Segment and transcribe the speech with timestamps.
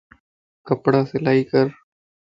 [0.67, 1.65] ڪپڙا سلائي ڪر